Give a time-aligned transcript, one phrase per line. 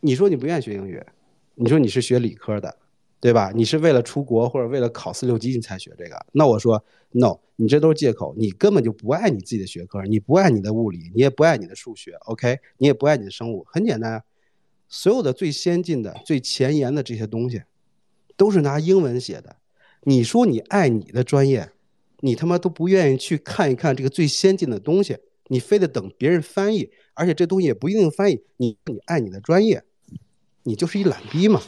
[0.00, 1.02] 你说你不愿意学英语，
[1.56, 2.76] 你说你是学理科的，
[3.20, 3.50] 对吧？
[3.54, 14.22] 你是为了出国或者为了考四六级你才学这个，那我说 no，你这都是借口，你根本就不爱你自己的学科，你不爱你的物理，你也不爱你的数学，OK，你也不爱你的生物，很简单，
[14.88, 17.62] 所有的最先进的、最前沿的这些东西，
[18.36, 19.56] 都是拿英文写的。
[20.04, 21.72] 你说你爱你的专业，
[22.20, 25.18] 你他妈都不愿意去看一看这个最先进的东西，
[25.48, 28.44] 你非得等别人翻译，而且这东西也不一定翻译。
[28.58, 29.82] 你你爱你的专业，
[30.68, 31.58] 你就是一懒逼嘛。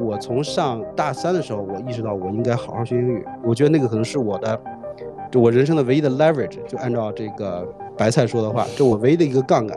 [0.00, 3.26] 我从上大三的时候，我意识到我应该好好学英语。
[3.42, 4.62] 我觉得那个可能是我的，
[5.28, 6.62] 就我人生的唯一的 leverage。
[6.68, 9.76] 就按照这个白菜说的话，这我唯一的一个杠杆。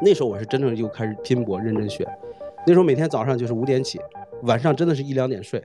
[0.00, 2.08] 那时候我是真正就开始拼搏认真学。
[2.68, 3.98] 那时候每天早上就是五点起，
[4.42, 5.64] 晚上真的是一两点睡。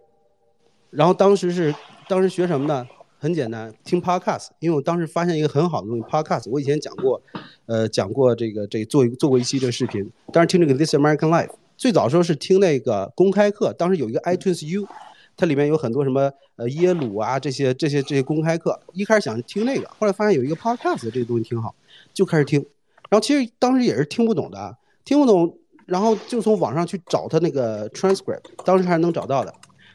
[0.90, 1.76] 然后当时是
[2.08, 2.88] 当时学什么呢？
[3.18, 4.48] 很简单，听 podcast。
[4.60, 6.50] 因为我当时发现一个很好的东西，podcast。
[6.50, 7.22] 我以前讲过，
[7.66, 10.10] 呃，讲过这个这做做过一期这个视频。
[10.32, 11.50] 当时听这个 This American Life。
[11.76, 14.88] 最早时候是听那个公开课，当时有一个 iTunes U，
[15.36, 18.80] 它里面有很多什么呃耶鲁啊这些这些这些公开课。
[18.94, 21.76] 一开始想听那个，后来发现有一个 Podcast 这个东西挺好，
[22.14, 22.66] 就开始听。
[23.10, 29.54] 然后其实当时也是听不懂的，听不懂，然后就从网上去找他那个 transcript，当时还是能找到的。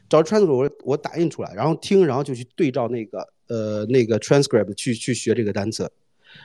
[0.08, 5.90] 找 transcript 我我打印出来，然后听，然后就去对照那个呃那个 transcript 去去学这个单词。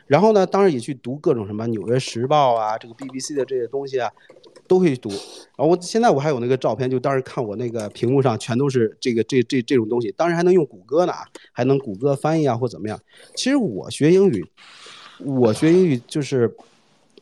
[0.08, 4.12] 然后呢，当时也去读各种什么《纽约时报》啊，这个 BBC 的这些东西啊。
[4.66, 11.12] 都可以读，然后我现在我还有那个照片，就当时看我那个屏幕上全都是这个这这这种东西，当时还能用谷歌呢，
[11.52, 12.98] 还能谷歌翻译啊或怎么样。
[13.36, 14.44] 其实我学英语，
[15.20, 16.56] 我学英语就是，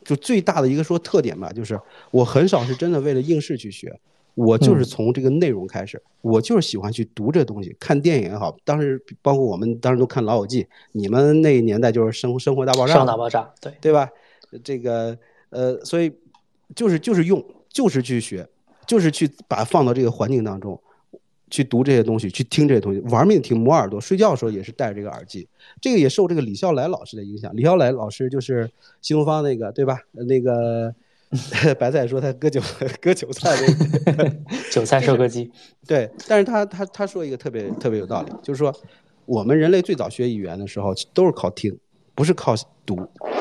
[0.04, 1.78] 就最大的一个说特点吧，就是
[2.10, 3.98] 我很少是真的为了应试去学，
[4.34, 14.08] 我就是从这个内容开始，我就是喜欢去读这东西，看电影也好，当时包括我们当时都看《老友记》，你们那个年代就是《生生活大爆炸》，生活大爆炸，对对吧？
[14.64, 15.18] 这个
[15.50, 16.12] 呃，所以。
[16.74, 18.48] 就是就是用，就是去学，
[18.86, 20.80] 就是去把放到这个环境当中，
[21.52, 24.00] 去读这些东西，去听这些东西，玩命听，磨耳朵。
[24.00, 25.46] 睡觉的时候也是戴着这个耳机。
[25.82, 27.54] 这个也受这个李笑来老师的影响。
[27.54, 28.70] 李笑来老师就是
[29.02, 29.98] 新东方那个，对吧？
[30.12, 30.94] 那个
[31.78, 32.58] 白菜说他割韭
[33.02, 33.54] 割韭菜
[34.06, 34.36] 那个
[34.72, 35.50] 韭菜收割机。
[35.86, 38.74] 对，但是他他他说一个特别特别有道理，就是说
[39.26, 41.78] 我们人类最早学语言的时候都是靠听，
[42.14, 42.54] 不是靠
[42.86, 42.98] 读。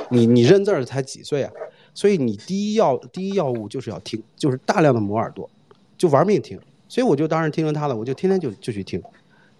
[0.09, 1.51] 你你认字儿才几岁啊？
[1.93, 5.49] 所以你第一要第一要务就是要听，就是大量的磨耳朵，
[5.97, 6.59] 就玩命听。
[6.91, 9.01] 所以我就当时听了他的，我就天天就就去听。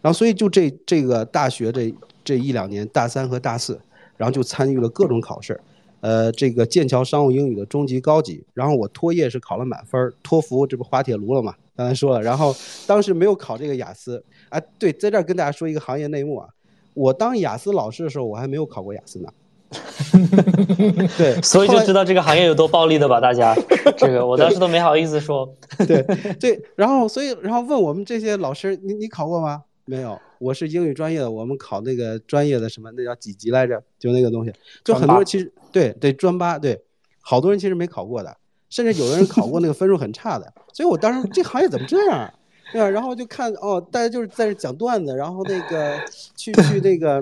[0.01, 3.79] 然后所以就这这个大学这这一两年，大三和大四，
[4.17, 5.57] 然后就参与了各种考试，
[6.01, 8.43] 呃，这个剑桥商务英语的中级、高级。
[8.53, 11.55] 然后我托业是考了满分，托福这不滑铁卢了嘛？
[11.73, 12.21] 刚才说了。
[12.21, 12.53] 然后
[12.85, 14.21] 当时没有考这个雅思。
[14.49, 16.49] 啊，对，在这儿跟大家说一个行业内幕啊，
[16.93, 19.31] 我当雅思老师的时候，我还没有考过雅思呢。
[21.17, 23.19] 对，所以就知道这个行业有多暴利的吧？
[23.19, 23.55] 大家，
[23.97, 25.49] 这个我当时都没好意思说。
[25.87, 26.03] 对
[26.39, 29.63] 对，然后所以然后问我们这些老师，你你考过吗？
[29.85, 33.81] 没有，我是英语专业的，我们考那个专业的什么，那叫几级来着？
[33.97, 36.81] 就那个东西，就很多人其实对对专八对，
[37.21, 38.35] 好多人其实没考过的，
[38.69, 40.53] 甚至有的人考过那个分数很差的。
[40.73, 42.17] 所以我当时这行业怎么这样？
[42.17, 42.33] 啊
[42.73, 42.89] 对吧？
[42.89, 45.97] 然后就看哦，大家就是在这讲段子，然后那个
[46.35, 47.21] 去去那个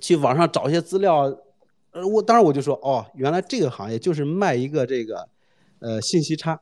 [0.00, 1.34] 去网上找一些资料。
[1.92, 5.28] 呃，我当时我就说，哦，原来这个行业就是卖一个这个，
[5.78, 6.58] 呃，信息差，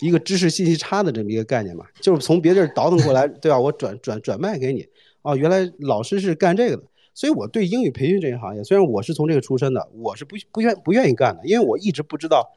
[0.00, 3.60] 一个知识信息差的这么一个概念嘛，就是从别地儿倒腾过来， 对吧？
[3.60, 4.84] 我转转转卖给你，
[5.22, 6.82] 哦，原来老师是干这个的，
[7.14, 12.50] 所以我对英语培训这个行业，虽然我是从这个出身的，我是不不愿不愿意干的，因为我一直不知道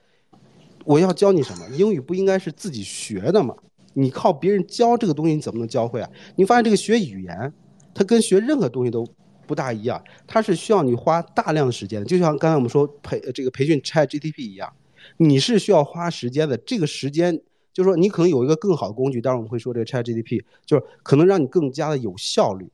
[0.84, 3.56] 我要教你什么，英语不应该是自己学的嘛？
[3.94, 6.10] 你靠别人教这个东西，你怎么能教会啊？
[6.38, 7.54] 你发现这个学语言，
[7.94, 9.06] 它跟学任何东西都。
[9.46, 14.72] 不大一样，它是需要你花大量的时间，就像刚才我们说培这个培训 Chat GTP 一样，
[15.18, 16.58] 你是需要花时间的。
[16.58, 17.40] 这个时间
[17.74, 22.68] 就是说你可能有一个更好的工具，待会我们会说这个 Chat GTP，就是可能让你更加的有效率，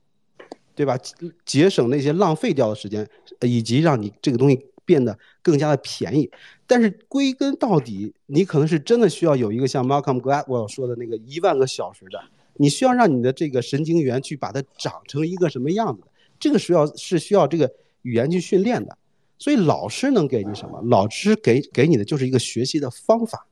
[0.76, 0.98] 对吧？
[1.46, 3.08] 节省那些浪费掉的时间，
[3.42, 6.30] 以及让你这个东西变得更加的便宜。
[6.68, 12.22] 但是归根到底，你可能是真的需要有一个像 Malcolm Gladwell 说的那个一万个小时的，
[12.56, 16.04] 你需要让你的这个神经元去把它长成一个什么样子。
[16.42, 17.72] 这个需要是需要这个
[18.02, 18.98] 语言去训练的，
[19.38, 20.82] 所以老师能给你什么？
[20.86, 23.46] 老师给给你的就是一个学习的方法，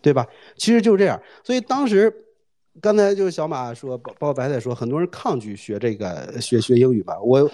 [0.00, 0.26] 对吧？
[0.56, 1.22] 其实就是这样。
[1.44, 2.12] 所以当时
[2.80, 7.20] 刚才就是小马说，包包括白菜说，很多人抗拒学这个学学英语吧。
[7.20, 7.50] 我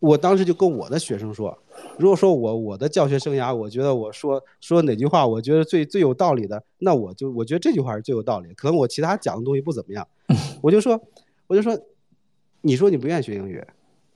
[0.00, 1.56] 我当时就跟我的学生说，
[1.98, 8.52] 如果说我我的教学生涯，我觉得我说说哪句话，我觉得最最有道理的，那我就我觉得这句话是最有道理。
[8.54, 10.06] 可能我其他讲的东西不怎么样，
[10.62, 11.00] 我就说
[11.48, 11.76] 我就说，
[12.60, 13.64] 你说你不愿意学英语，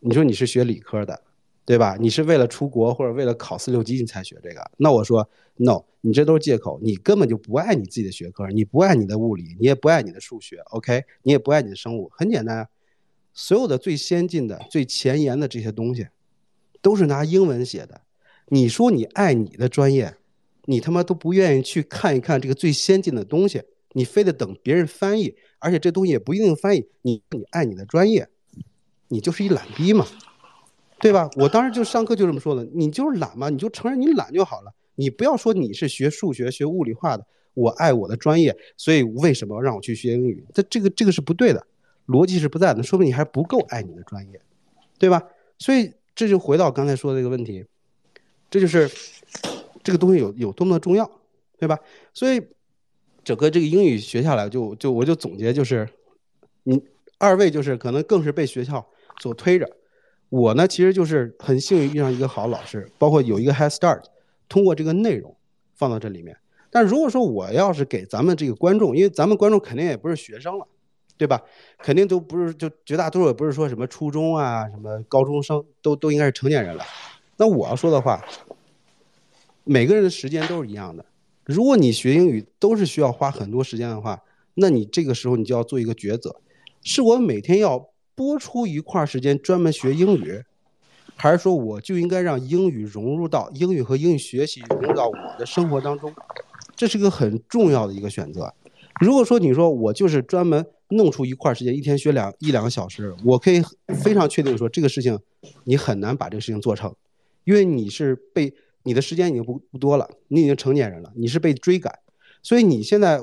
[0.01, 1.23] 你说你是学理科的，
[1.65, 1.97] 对吧？
[2.01, 12.69] 你是为了出国或者为了考四六级你才学这个，那我说 no，你这都是借口，你根本就不爱你自己的学科，你不爱你的物理，你也不爱你的数学，OK，你也不爱你的生物，很简单啊。
[13.33, 16.09] 所有的最先进的、最前沿的这些东西，
[16.83, 18.03] 都是拿英文写的。
[18.49, 20.17] 你说你爱你的专业，
[20.67, 23.63] 你他妈都不愿意去看一看这个最先进的东西，
[23.93, 26.89] 你非得等别人翻译，而且这东西也不一定翻译。
[27.03, 28.29] 你你爱你的专业，
[29.09, 30.07] 你就是一懒逼嘛，
[31.01, 31.31] 对吧？
[31.37, 34.73] 我当时就上课就这么说的，你就是懒嘛，你就承认你懒就好了。
[34.95, 40.45] 你不要说你是学数学、学物理化的，我爱我的专业，所以为什么让我去学英语？
[40.53, 41.67] 这这个这个是不对的。
[42.09, 44.41] 逻辑是不在的，说明你还不够爱你的专业，
[44.99, 45.23] 对吧？
[45.57, 47.65] 所以这就回到刚才说的这个问题，
[48.51, 48.91] 这就是
[49.85, 51.09] 这个东西有有多么的重要，
[51.59, 51.79] 对吧？
[52.13, 52.43] 所以
[53.25, 55.89] 整个这个英语学下来，就就我就总结就是，
[56.65, 56.83] 你
[57.19, 58.87] 二位就是可能更是被学校
[59.21, 59.69] 所推着，
[60.29, 64.03] 我呢其实就是很幸运遇上一个好老师，包括有一个 head start，
[64.49, 65.37] 通过这个内容
[65.75, 66.37] 放到这里面。
[66.71, 70.67] 但如果说我要是给咱们这个观众，因为咱们观众肯定也不是学生了。
[71.19, 71.41] 对吧？
[71.79, 76.83] 肯定都不是，就绝大多数也不是说什么初中啊，什么高中生，都都应该是成年人了。
[77.37, 78.25] 那我要说的话，
[79.63, 81.05] 每个人的时间都是一样的。
[81.53, 84.23] 如果你学英语都是需要花很多时间的话，
[84.55, 86.41] 那你这个时候你就要做一个抉择：
[86.83, 90.43] 是我每天要拨出一块时间专门学英语，
[91.15, 96.11] 还是说我就应该让英语融入到英语和英语学习融入到我的生活当中？
[96.75, 98.53] 这是个很重要的一个选择。
[99.01, 103.63] 如果说你说我就是专门弄出一块时间，一天学两一两个小时，我可以
[104.03, 105.19] 非常确定说这个事情
[105.65, 106.95] 你很难把这个事情做成，
[107.45, 108.53] 因为你是被
[108.85, 111.99] 你的时间已经不不多了，你已经成年人了，你是被追赶，
[112.43, 113.21] 所以你现在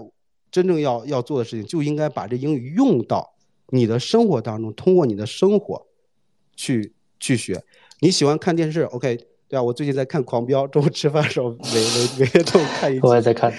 [0.51, 3.33] 真正要要做的事情就应该把这英语用到
[3.69, 5.88] 你的生活当中，通过你的生活
[6.56, 7.63] 去去学。
[8.01, 13.01] 你喜欢看电视，OK，对啊，我最近在看《狂飙》，中午吃饭的时候每每每天都看一集。
[13.03, 13.53] 我也在看，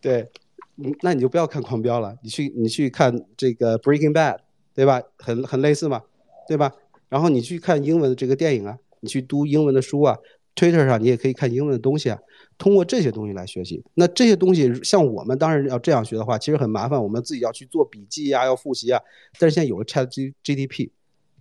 [0.00, 0.28] 对。
[0.76, 4.34] 嗯，那你就不要看《狂飙》了，你去你去看这个《Breaking Bad》，
[4.74, 5.00] 对吧？
[5.18, 6.02] 很很类似嘛，
[6.48, 6.72] 对吧？
[7.08, 10.18] 然后你去看英文的这个电影啊，你去读英文的书啊
[10.54, 12.18] ，Twitter 上你也可以看英文的东西啊。
[12.56, 19.00] 通过这些东西来学习，那这些东西像我们当然要这样学的话，其实很麻烦，我们自己要去做笔记呀，要复习啊。
[19.38, 20.92] 但是现在有了 Chat G G D P，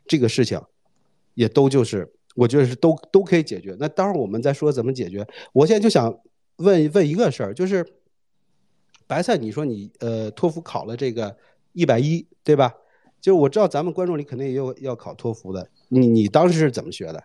[0.07, 0.60] 这个事情
[1.36, 3.75] 也都就是我觉得是都都可以解决。
[3.80, 6.19] 那当然我们在说怎么解决，我现在就想
[6.57, 7.86] 问问一个事儿，就是。
[9.06, 11.36] 白菜，你说你呃托福考了这个
[11.74, 12.74] 一百一，对吧？
[13.19, 17.21] 就是我知道咱们观众里肯定也有要考托福的，你你当时是怎么学的？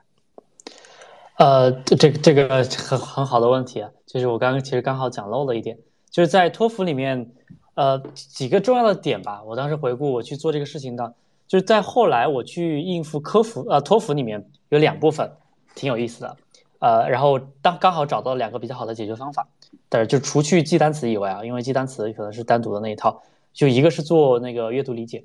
[1.39, 5.79] 呃，这这个很很好的问题啊，就是我刚刚其实刚好讲漏了一点，
[6.11, 7.31] 就是在托福里面，
[7.75, 9.43] 呃几个重要的点吧。
[9.45, 11.15] 我当时回顾我去做这个事情的，
[11.47, 15.31] 就是在后来我去应付科福呃托福里面有两部分
[15.77, 16.37] 挺有意思的，
[16.81, 19.47] 呃，然后当刚好找到两个比较好的解决方法。
[19.89, 25.25] 但是就除去记单词以外啊，因为记单词可能是单独的那一套，就一个是做那个阅读理解，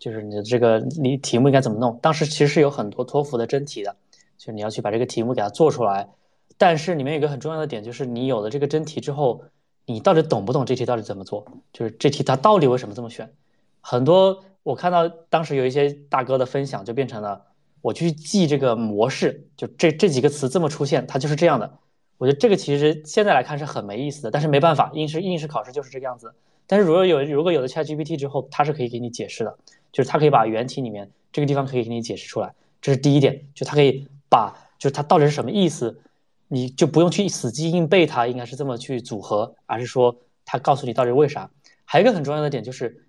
[0.00, 1.96] 就是你的这个你题目应该怎么弄。
[2.02, 3.94] 当时其实是有很多托福的真题的，
[4.44, 6.08] 就你要去把这个题目给它做出来。
[6.58, 9.44] 但是里面有个很重要的点，就是你有了这个真题之后，
[9.86, 11.46] 你到底懂不懂这题到底怎么做？
[11.72, 13.32] 就是这题它到底为什么这么选？
[13.80, 17.40] 很多我看到当时有一些大哥的分享，就变成了
[17.82, 21.78] 我去记这个模式，就这这几个词这么出现，它就是这样的。
[22.18, 26.34] 我觉得这个其实现在来看是很没意思的，但是没办法，应试应试考试就是这个样子。
[26.66, 29.58] 但是如果有如果有了 ChatGPT 之后，它是可以给你解释的，
[29.90, 36.00] 就是它可以把原题里面这个地方可以给你解释出来，这是第一点，就它可以把就是它到底是什么意思，
[36.48, 41.50] 你就不用去死记硬背它应该是这么去组合，而是说它告诉你到底为啥。
[41.84, 43.04] 还有一个很重要的点就是，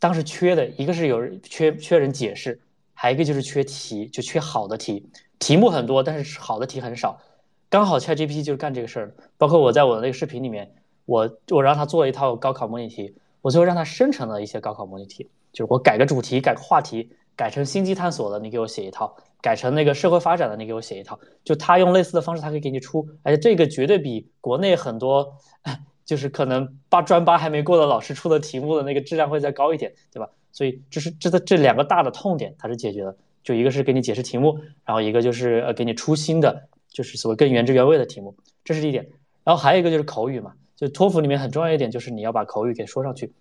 [0.00, 2.60] 当时缺的一个是有人缺缺人解释，
[2.92, 7.20] 还有一个就是缺题，就缺好的题，题目很多，但是好的题很少。
[7.68, 10.74] 刚好 ChatGPT 就是干这个事儿，包括我在我的那个视频里面，
[11.06, 19.06] 我我让他做了一套高考模拟题，我最后让他生成了一些高考模拟题，就是我改个主题，改个话题，改成星际探索的，你给我写一套；
[19.40, 21.18] 改成那个社会发展的，你给我写一套。
[21.44, 25.36] 就他用类似的方式，他可以给你出，而且这个绝对比国内很多
[26.04, 30.28] 就是可能八专八还没过的老师出的题目的那个质量会再高一点，对吧？
[30.52, 36.68] 所以这是这的这两个大的痛点，它是解决了，就一个是给你解释题目，然后一个就是呃给你出新的。
[36.94, 39.04] 就是所谓更原汁原味的题目，这是一点。
[39.42, 43.32] 然后还有一个就是口语嘛，就托福里面很重要一点就是你要把口语给说上去。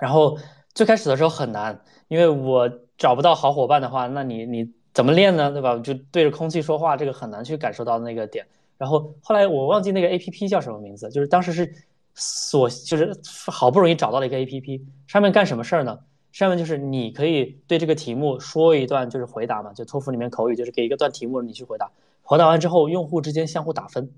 [0.00, 0.38] 然后
[0.72, 1.78] 最开始的时候很难，
[2.08, 2.66] 因为我
[2.98, 5.50] 找不到好伙伴的话，那你你怎么练呢？
[5.52, 5.78] 对吧？
[5.78, 8.46] 就对着空气说话，这个很难去感受到那个点。
[8.78, 11.72] 然后后来我忘记那个 A P P 叫什么名字，就是当时是
[12.14, 13.12] 所就是
[13.46, 15.98] 好不容易找到了一个 A P P，上面干什么事儿呢？
[16.32, 21.90] 上面就是你可以对这个题目说一段就是回答嘛，就托福里面口语就是给一个段题目你去回答，
[22.22, 24.10] 回答完之后用户之间相互打分，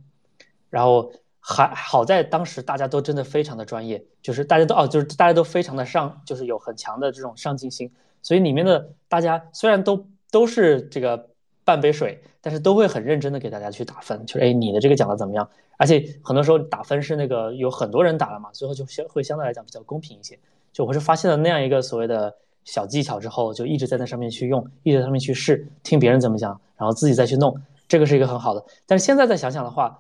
[0.69, 7.91] 然后还好在当时大家都真的非常的专业，就是大家都哦就是大家都非常的上就是有很强的这种上进心，
[8.23, 10.07] 所以里面的大家虽然都。
[10.31, 11.31] 都是这个
[11.65, 15.49] 半杯水，但是都会很认真的给大家去打分，就是哎，你的这个讲的怎么样？
[15.79, 20.39] 而且很多时候打分是那个有很多人打了嘛，最后就相会相对来讲比较公平一些。
[20.71, 28.63] 就我是发现了那样一个所谓的小技巧之后，就一直在那上面去用，一直在上面去试，听别人怎么讲，然后自己再去弄，这个是一个很好的。
[28.85, 29.99] 但是现在再想想的话，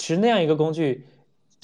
[0.00, 1.04] 其实那样一个工具，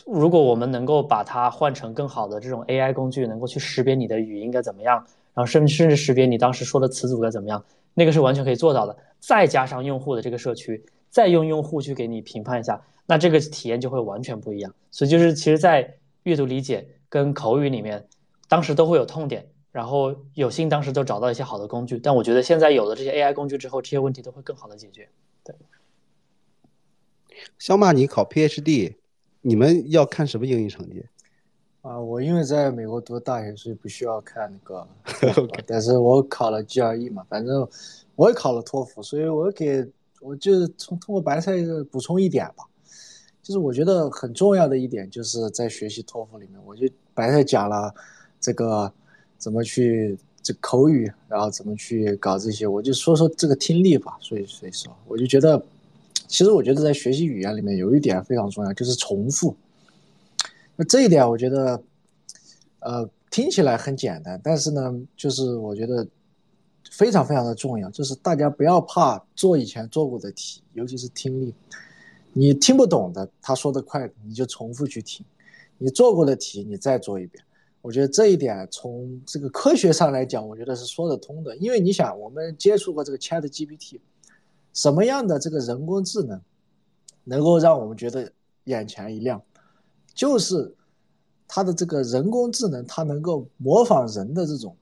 [0.04, 4.96] 如果我们能够把它换成更好的这种 AI 工具，能够去识别你的语音该怎么样，
[5.32, 7.64] 然后甚甚至识别你当时说的词组该怎么样。
[7.94, 14.74] 那个是完全可以做到的，再加上用户的这个社区，再用用户去给你评判一下，那这个体验就会完全不一样。
[14.90, 18.06] 所以就是，其实，在阅读理解跟口语里面，
[18.50, 21.98] 当时都会有痛点，然后有幸当时都找到一些好的工具。
[21.98, 25.08] 但我觉得现在有了这些 AI 工具之后，这些问题都会更好的解决。
[25.42, 25.54] 对。
[27.58, 28.94] 小马，你考 PhD，
[29.42, 31.04] 你们要看什么英语成绩？
[31.82, 34.88] 啊，我因为在美国读大学，所以不需要看那个，
[35.66, 37.68] 但是我考了 GRE 嘛，反正
[38.16, 39.86] 我也考了托福，所以我给
[40.20, 41.52] 我就是从通过白菜
[41.90, 42.64] 补充一点吧，
[43.40, 47.94] 就是我觉得很重要的一点，就是在学习托福里面，我就白菜讲了
[48.40, 48.92] 这个
[49.38, 55.62] 怎么去这口语，然后怎么去搞这些，我就说说这个听力吧，所以所以说我就觉得，
[56.28, 59.54] 其实我觉得在学习语言里面有一点非常重要，就是重复。
[60.76, 61.82] 那这一点我觉得，
[62.80, 66.06] 呃，听起来很简单，但是呢，就是我觉得
[66.90, 71.54] 非常非常的重要，就是大家不要怕做以前做过的题，尤其是听力，
[72.32, 75.24] 你听不懂的，他说的快，你就重复去听；
[75.78, 77.42] 你做过的题，你再做一遍。
[77.80, 81.56] 我觉得这一点从这个科学上来讲，我觉得是说得通的。
[81.58, 84.00] 因为你想，我们接触过这个 Chat GPT，
[84.76, 86.38] 什么样的这个人工智能，
[87.24, 88.30] 能够让我们觉得
[88.64, 89.42] 眼前一亮？
[90.14, 90.70] 就是
[91.48, 94.76] 它的这个人工智能，它能够模仿人的这种，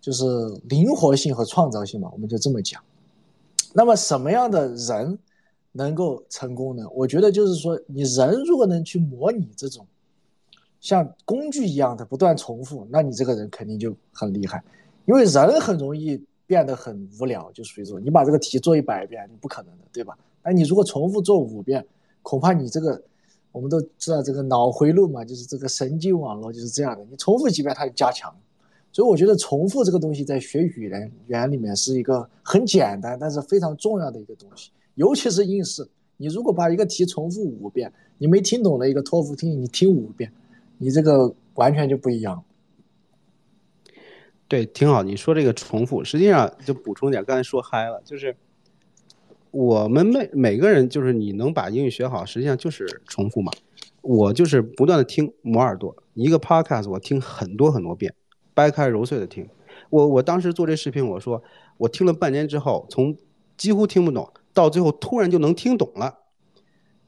[0.00, 0.24] 就是
[0.68, 2.80] 灵活性和创造性嘛，我们就这么讲。
[3.72, 5.18] 那么什么样的人
[5.72, 6.88] 能够成功呢？
[6.94, 9.84] 我觉得就是说，你人如果能去模拟这种
[10.80, 14.62] 像工具一样的不断重复，那你这个人肯定就很厉害。
[15.06, 20.18] 因为人很容易变得很无聊，就属于说你把这个题做一百遍，你不可能的，对吧？
[20.42, 21.86] 那你如果重复做五遍，
[22.22, 23.00] 恐怕你这个。
[23.50, 27.04] 我们都知道这个脑回路嘛，就是这个神经网络就是这样的。
[27.10, 28.32] 你重复几遍，它就加强。
[28.92, 34.70] 所以我觉得重复这个东西在学语言语言里面是一个很简单，但是非常重要的一个东西。
[34.94, 35.88] 尤其是应试，
[36.18, 40.30] 你如果把一个题重复五遍，你没听懂的一个托福听力，你听五遍，
[40.76, 42.44] 你这个完全就不一样。
[44.48, 45.02] 对，挺好。
[45.02, 48.34] 你说这个重复，实际上就补充点，刚才说嗨了，就是。
[49.50, 53.50] 我们每每个人就是你能把英语学好，实际上就是重复嘛。
[54.02, 58.14] 我就是不断的听磨耳朵，一个 podcast 我听很多很多遍，
[58.52, 59.48] 掰开揉碎的听。
[59.88, 61.42] 我我当时做这视频，我说
[61.78, 63.16] 我听了半年之后，从
[63.56, 66.18] 几乎听不懂到最后突然就能听懂了。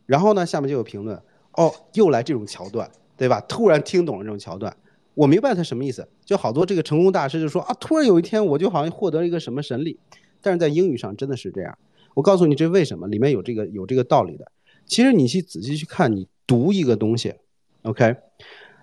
[0.07, 3.39] 然后呢，下面就有评论，哦，又来这种桥段，对吧？
[3.43, 4.75] 突然听懂了这种桥段，
[5.21, 6.09] 我明白他什么意思。
[6.25, 9.99] 就好多这个成功大师就说啊，突然有一天我就好像获得了一个什么神力，
[10.41, 11.77] 但是在英语上真的是这样。
[12.15, 14.51] 我告诉你这为什么，里面有这个有这个道理的。
[14.87, 17.35] 其实你去仔细去看，你读一个东西
[17.83, 18.17] ，OK，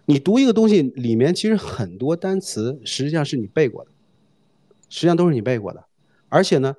[0.06, 3.90] 你读一个东西里面其实很多单词实际上是你背过的，
[4.90, 5.84] 实际上都是你背过的，
[6.30, 6.76] 而且呢，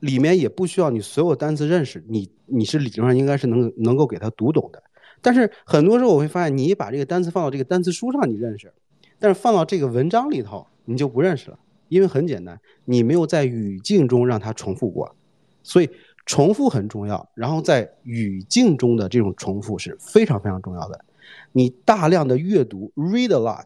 [0.00, 4.82] 里面也不需要你所有单词认识，你你是理论上应该是能能够给它读懂的。
[5.20, 8.72] 但是很多时候我会发现，你把这个单词放到这个单词书上你认识，
[9.18, 11.58] 但是放到这个文章里头你就不认识了，
[11.88, 15.14] 因为很简单，你没有在语境中让它重复过。
[15.62, 15.90] 所以
[16.24, 21.04] 重复很重要，然后在语境中的这种重复是非常非常重要的。
[21.52, 23.64] 你大量的阅读，read a lot，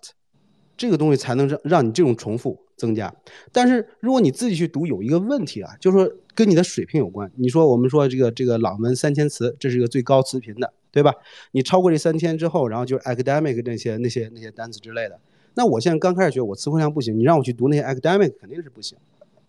[0.77, 3.15] 这个东西才能让让你这种重复增加。
[3.53, 7.31] 但是如果你自己去读，有一个问题啊，就是说跟你的水平有关。
[7.37, 11.13] 你说我们说这个这个朗文三千词，这是一个最高词频的，对吧？
[11.53, 15.21] 你超过这三千之后，然后就是 academic 那些那些那些单词之类的。
[15.55, 18.97] 那我现在刚开始学，我词汇量不行，你让我去读那些 academic 肯定是不行。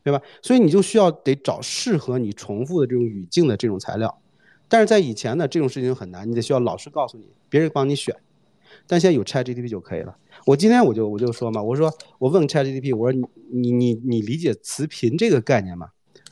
[0.04, 0.20] 对吧？
[0.42, 4.20] 所以你就需要得找适合你重复的这种语境的这种材料，
[4.68, 8.16] 但是在以前呢，这种事情很难，你得需要老师告诉你，别人帮你选。
[8.88, 10.18] 但现在有 ChatGPT 就可以了。
[10.48, 15.90] 我今天我就我就说嘛，我说我问 ChatGPT，我说你你你你理解词频这个概念吗？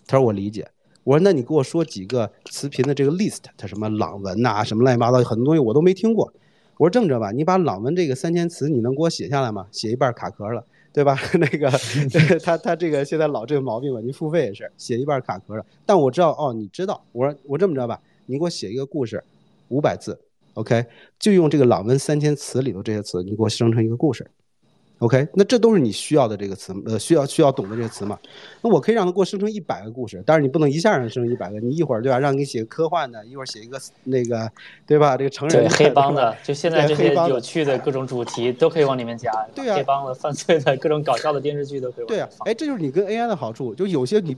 [0.08, 0.68] 他说我理解。
[1.04, 6.34] 我说那你给我说几个词频的这个 list，它什么朗文呐，什么乱七八糟很多东西我都没听过。
[6.80, 9.68] 我说这么着吧，你把朗文这个三千词你能给我写下来吗？
[9.70, 11.20] 写一半卡壳了，对吧？
[11.38, 11.70] 那个
[12.40, 15.66] 他他这个现在老这个毛病吧，您付费也是写一半卡壳了。
[15.86, 17.04] 但我知道哦，你知道。
[17.12, 19.22] 我说我这么着吧，你给我写一个故事，
[19.68, 20.18] 五百字
[20.54, 20.86] ，OK，
[21.20, 24.26] 就用这个朗文三千词里头这些词，你给我生成一个故事。
[25.00, 28.20] OK，那这都是你需要的这个词，呃，需要需要懂的这个词嘛？
[28.62, 32.20] 那我可以让他给我生成一百个故事，但是你不能一下让他生成一百个，你一会儿对吧？
[32.20, 34.52] 让你写个科幻的，一会儿写一个那个，
[34.86, 35.16] 对吧？
[35.16, 39.32] 这个成人对黑帮的，就现在这些有趣的各种主题都可以往里面加。
[39.56, 42.06] 对啊，黑帮的、犯罪的各种搞笑的电视剧都可以。
[42.06, 44.36] 对啊，哎，这就是你跟 AI 的好处，就有些你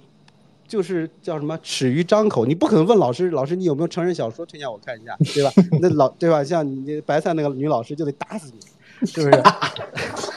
[0.68, 5.52] 就是叫什么耻于张口，你不可能问老师，老师你有没有成人小说推荐我看一下，对吧？
[5.82, 6.44] 那老对吧？
[6.44, 9.42] 像你白菜那个女老师就得打死你，是不是？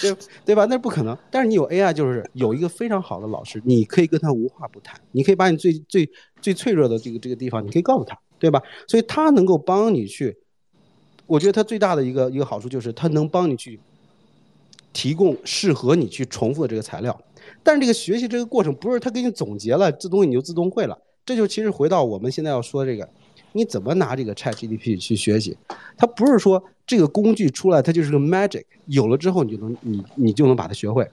[0.00, 0.66] 对对吧？
[0.66, 1.16] 那不可能。
[1.30, 6.08] 但是你有 AI，就是有一个非常好的老师，你可以跟他无话不谈，你可以把你最最
[6.40, 8.62] 最脆弱的这个这个地方，你可以告诉他，对吧？
[8.86, 10.36] 所以他能够帮你去，
[11.26, 13.78] 我觉得他最大的一个一个好处就是他能帮你去
[14.92, 17.20] 提供适合你去重复的这个材料。
[17.62, 23.08] 但是这个学习这个过程不是他给你总结了这东西你就自动会了，这就其实回到我们现在要说这个，
[23.52, 25.56] 你怎么拿这个 ChatGPT 去学习？
[25.96, 26.62] 它不是说。
[26.88, 31.06] 这个工具出来，它就是个 magic，有了之后你就能你你就能把它学会，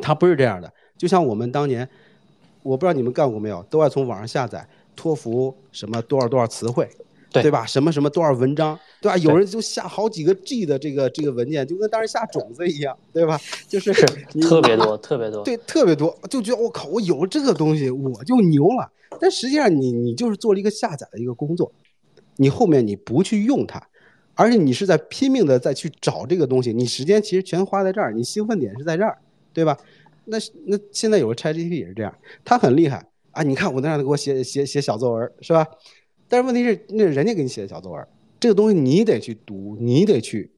[0.00, 0.72] 它不是这样的。
[0.96, 1.88] 就像我们当年，
[2.62, 6.88] 我不知道你们干过没有，都爱从网上下载托福什么多少多少词汇，
[7.42, 7.64] 对吧？
[7.66, 9.16] 什么什么多少文章，对吧？
[9.18, 13.40] 有人就下好几个 G 的这个这个文件，就跟当时下种子一样，对吧？
[13.68, 13.92] 就是
[14.40, 18.90] 特别多，特别多，对，特别多，就觉得我靠，我有了这个东西我就牛了。
[19.20, 21.72] 但实际上你你就是做了一个下载的一个工作，
[22.36, 23.82] 你后面你不去用它。
[24.34, 29.16] 而且你是在拼命的再去找这个东西，你时间其实全花在这儿，你兴奋点是在这儿，
[29.54, 29.78] 对吧？
[30.26, 32.14] 那那现在有个 ChatGPT 也是这样，
[32.44, 33.42] 它很厉害啊！
[33.42, 35.66] 你看我能让他给我写写写小作文，是吧？
[36.28, 38.06] 但是问题是，那人家给你写的小作文，
[38.38, 40.50] 这个东西你得去读，你得去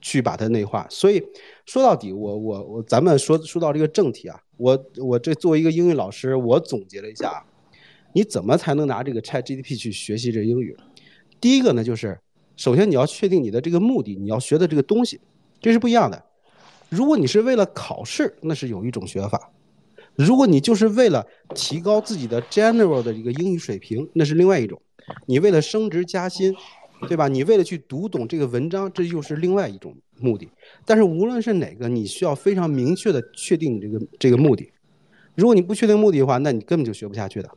[0.00, 0.86] 去把它内化。
[0.90, 1.22] 所以
[1.66, 7.44] 说到底，我我我，咱们说说到这个正题啊，我我这作为一个英语老师，我总结了一下，
[8.12, 10.76] 你怎么才能拿这个 ChatGPT 去学习这英语？
[11.40, 12.18] 第一个呢，就是。
[12.54, 15.18] 首先，你要确定你的这个目的，你要学的这个东西，
[15.58, 16.22] 这是不一样的。
[16.90, 19.38] 如果你是为了考试，那是有一种学法；
[20.14, 24.80] 如果你就是为了提高自己的 general 的一个英语水平，那是另外一种。
[25.26, 26.54] 你为了升职加薪，
[27.08, 27.28] 对吧？
[27.28, 30.48] 你为了去读懂这个文章，这又是另外一种目的。
[30.84, 34.70] 但是无论是哪个，你需要非常明确的确定你这个这个目的。
[35.34, 37.50] 如果你不确定目的的话，那你根本就学不下去的。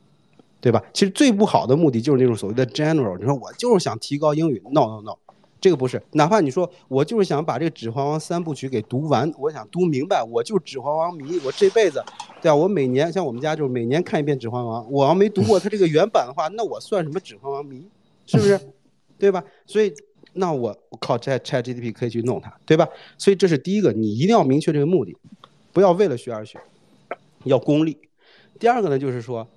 [0.61, 0.81] 对吧？
[0.93, 3.15] 其实最不好的目的就是那种所谓的 general。
[3.19, 5.15] 你说我就是想提高英语，no no no，
[5.61, 6.01] 这个不是。
[6.13, 12.03] 哪怕你说我就是想把这个《指环王》三部曲给读完，我想读明白，我就《指环王》迷，我这辈子，
[12.45, 12.55] 对啊？
[12.55, 17.87] 我每年像我们家就是每年看一遍《指环王》，我要没读过它这个原版的话，那我算什么《指环王》迷？
[18.25, 18.59] 是不是？
[19.17, 19.43] 对吧？
[19.65, 19.93] 所以
[20.33, 22.87] 那我我靠，Chat Chat GTP 可以去弄它，对吧？
[23.17, 25.15] 所以这是第一个，你一定要明确这个目的，
[25.73, 26.59] 不要为了学而学，
[27.45, 27.97] 要功利。
[28.59, 29.47] 第二个呢，就是说。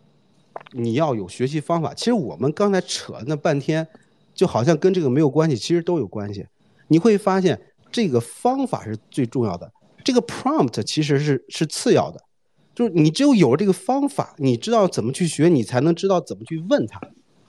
[0.73, 1.95] 你要有学习方法。
[1.95, 3.87] 其实我们刚才扯那半天，
[4.35, 6.45] 就好像跟这个没有关系，其实都有关系。
[6.89, 7.59] 你会发现，
[7.93, 9.71] 这个方法是最重要的，
[10.05, 12.21] 这个 prompt 其实是是次要的。
[12.79, 17.01] 就是你只有有了这个方法，你知道怎么去学，你才能知道怎么去问他，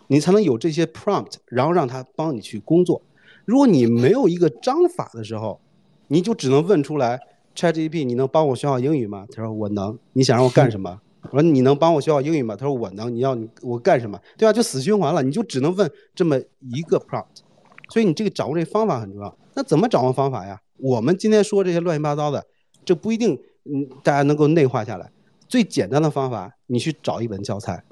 [0.08, 3.04] 你才能有这些 prompt，然后让他帮你去工作。
[3.46, 5.62] 如果你没有一个章法的时候，
[6.08, 7.20] 你就只能问出来
[7.56, 9.28] ：ChatGPT，你能帮我学好英语吗？
[9.32, 10.00] 他说我能。
[10.14, 11.00] 你想让我干什么？
[11.22, 12.56] 我说你能帮我学好英语吗？
[12.56, 13.14] 他说我能。
[13.14, 14.20] 你要我干什么？
[14.36, 14.52] 对吧？
[14.52, 15.22] 就死循环了。
[15.22, 16.40] 你就只能问这么
[16.74, 17.44] 一个 prompt，
[17.90, 19.38] 所以你这个掌握这方法很重要。
[19.54, 20.60] 那怎么掌握方法呀？
[20.78, 22.48] 我们今天说这些乱七八糟的，
[22.84, 25.12] 这不一定嗯大家能够内化下来。
[25.50, 27.84] 最简单的方法，你去找一本教材。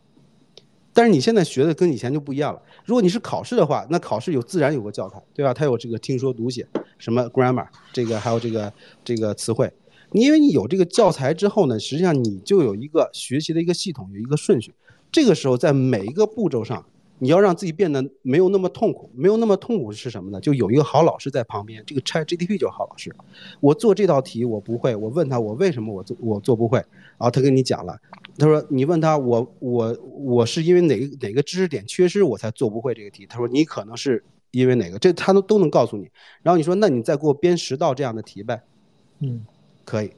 [0.93, 2.62] 但是你现在学的跟以前就不一样了。
[2.86, 5.54] 如果你是考试的话，那考试有自然有个教材，对吧？
[5.54, 6.65] 它有这个听说读写，
[6.98, 8.72] 什么 grammar，这个还有这个
[9.04, 9.72] 这个词汇。
[10.12, 14.74] 你因为你有这个教材之后呢，实际上你就有一个学习的一个系统，有一个顺序。
[15.12, 16.84] 这个时候在每一个步骤上，
[17.20, 20.41] 你要让自己变得没有那么痛苦，没有那么痛苦是什么呢？
[20.41, 21.84] 就有一个好老师在旁边。
[21.86, 23.13] 这个 ChatGPT 就是好老师。
[23.60, 26.84] 我做这道题我不会，我问他我为什么我做我做不会，
[27.17, 27.97] 然后他跟你讲了。
[28.38, 33.25] 他说你问他我我我是因为哪哪个知识点缺失我才做不会这个题。
[33.25, 36.10] 他说你可能是因为哪个，这他都都能告诉你。
[36.43, 38.62] 然后你说那你再给我编十道这样的题呗。
[39.19, 39.45] 嗯。
[39.86, 40.12] 可以，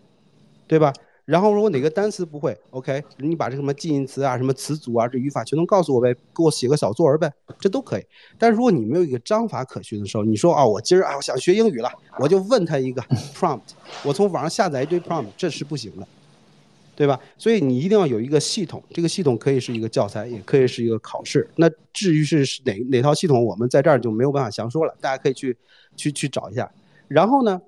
[0.66, 0.92] 对吧？
[1.26, 8.04] 然后如果哪个单词不会，OK，你把这什么近义词啊、什么词组啊、这语法全都告诉我呗，给我写个小作文呗，这都可以。
[8.40, 13.00] 但是如果你没有一个章法可循的时候，你说啊，我今儿啊，我想学英语了，我就问他一个
[13.36, 13.62] prompt，
[14.04, 16.08] 我从网上下载一堆 prompt，这是不行的，
[17.00, 17.18] 对吧？
[17.38, 21.50] 所以你一定要有一个系统，这个系统可以是一个教材，也可以是一个考试。
[21.56, 25.56] 那至于是哪哪套系统，我们在这儿就没有办法详说了，大家可以去
[25.96, 26.70] 去去找一下。
[27.08, 27.62] 然后呢，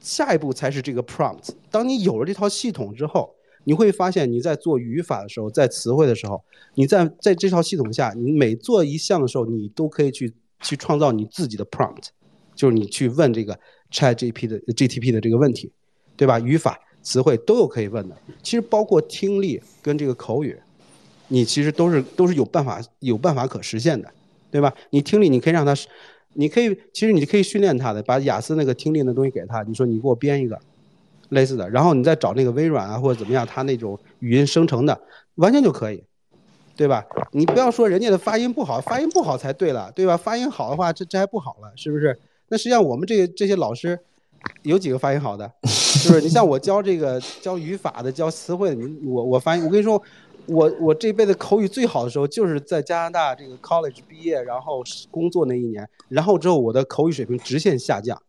[0.00, 1.50] 下一步才是这个 prompt。
[1.70, 6.42] 当你有了这套系统之后，你会发现你在做语法的时候，在词汇的时候，
[6.74, 10.32] 你在在这套系统下，你每做一项的时候，你都可以去
[10.62, 12.06] 去创造你自己的 prompt，
[12.54, 15.70] 就是你去问这个 ChatGPT 的 G T P 的这个问题，
[16.16, 16.40] 对吧？
[16.40, 16.80] 语法。
[17.02, 20.56] 词汇都有可以问的，其实包括听力跟这个口语，
[21.28, 24.08] 你其实都是都是有办法有办法可实现的，
[24.50, 24.72] 对吧？
[24.90, 25.74] 你听力你可以让他，
[26.34, 30.56] 你可以其实你可以训练他的，把雅思那个听力的东西给他，你说你给我编一个
[31.30, 35.00] 类似的，然后你再找那个微软啊或者怎么样，他那种语音生成的
[35.34, 36.04] 完全就可以，
[36.76, 37.04] 对吧？
[37.32, 40.16] 你不要说人家的发音不好，发音不好才对了，对吧？
[40.16, 42.16] 发音好的话，这这还不好了，是不是？
[42.48, 43.98] 那实际上我们这这些老师。
[44.62, 50.00] 有几个发音好的，就是你像我教这个教语法的、教词汇的，你我我发音，我跟你说，
[50.46, 58.20] 我我这辈子口语最好的时候就是在加拿大这个 college 毕业，然后工作那一年，然后之后我的口语水平直线下降，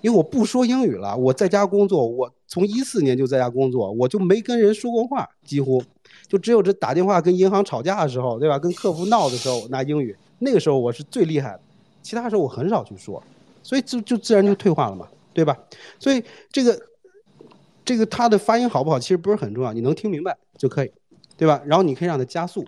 [0.00, 5.82] 因为我不说英语了，我在家工作，我从一四年就在家工作，我就没跟人说过话，几乎
[6.26, 8.58] 就只有这打电话跟银行吵架的时候，对吧？
[8.58, 11.60] 跟客服闹的时候拿英语，那个时候我是最厉害的，
[12.02, 13.22] 其他时候我很少去说，
[13.62, 15.06] 所以就就自然就退化了嘛。
[15.34, 15.58] 对吧？
[15.98, 16.80] 所以这个
[17.84, 20.90] 这个它的发音好不好，其实不是很重要，你能听明白就可以，
[21.36, 21.60] 对吧？
[21.66, 22.64] 然后你可以让它加速，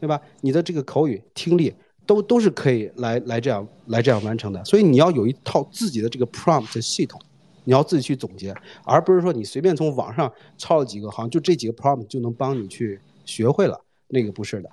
[0.00, 0.20] 对吧？
[0.40, 1.72] 你的这个口语、听力
[2.06, 4.64] 都都是可以来来这样来这样完成的。
[4.64, 7.20] 所以你要有一套自己的这个 prompt 系统，
[7.64, 8.52] 你要自己去总结，
[8.84, 13.78] 而不是说你随便从网上抄了几个，好像就这几个 prompt 就能帮你去学会了，
[14.08, 14.70] 那个不是的，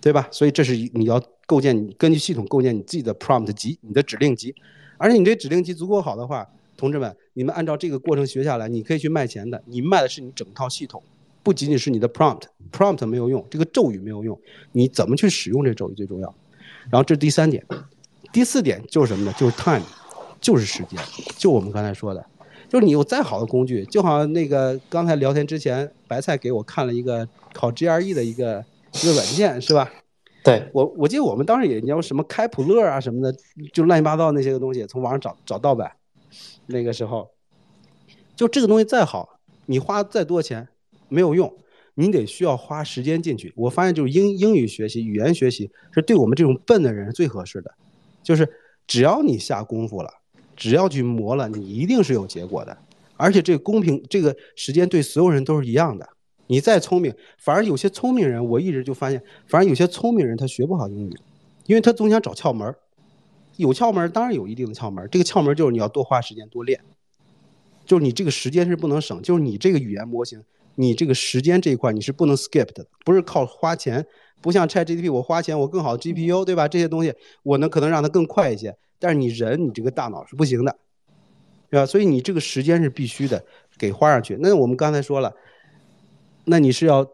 [0.00, 0.28] 对吧？
[0.30, 4.54] 所以这是你要构建你根据系统构建你自己的 prompt 集，你的指令集。
[4.98, 9.62] 而且你这指令集足够好的话，同志们，你们按照这个过程学下来，你可以去卖钱的。
[9.66, 11.02] 你卖的是你整套系统，
[11.42, 14.38] 不仅仅是你的 prompt，prompt 没有用，这个咒语没有用，
[14.72, 16.34] 你怎么去使用这咒语最重要。
[16.90, 17.64] 然后这是第三点，
[18.32, 19.34] 第四点就是什么呢？
[19.38, 19.82] 就是 time，
[20.40, 21.00] 就是时间。
[21.36, 22.24] 就我们刚才说的，
[22.68, 29.90] 就是你有再好的工具，就好像那个刚才聊天之前，白菜给我看了一个考 GRE 的一个一个软件，是吧？
[30.46, 33.36] 对我，我记得我们当时也叫什么开普勒啊什么的，
[33.72, 35.90] 就乱七八糟那些个东西，从网上找找盗版。
[36.66, 37.30] 那个时候，
[38.36, 40.68] 就这个东西再好，你花再多钱
[41.08, 41.52] 没有用，
[41.94, 43.52] 你得需要花时间进去。
[43.56, 47.74] 我发现就是英英语学习、语言学习是对我们这种笨的人最合适的，
[48.22, 48.48] 就是
[48.86, 50.10] 只要你下功夫了，
[50.54, 52.76] 只要去磨了，你一定是有结果的。
[53.16, 56.08] 而且这个公平，这个时间对所有人都是一样的。
[56.48, 61.12] 你再聪明，反而有些聪明人，我一直就发现，反而有些聪明人他学不好英语，
[61.66, 62.72] 因为他总想找窍门
[63.56, 66.80] 有窍门当然有一定的窍门这个窍门就是你要多花时间多练，
[67.84, 70.40] 就是你这个时间是不能省，就是你这个语言模型，
[70.76, 74.06] 你这个时间这一块你是不能 skip 的，不是靠花钱，
[74.40, 76.68] 不像 ChatGPT，我花钱我更好的 GPU，对吧？
[76.68, 80.78] 这些东西我能可能让它更快一些，但是你人你这个大脑是不行的，
[81.70, 81.86] 对吧？
[81.86, 83.44] 所以你这个时间是必须的
[83.76, 84.36] 给花上去。
[84.40, 85.34] 那我们刚才说了。
[86.48, 87.06] 那你是要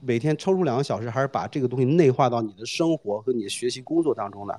[0.00, 4.54] 每天抽出两个小时，还是把这个东西内化到你的生活和你的学习工作当中呢？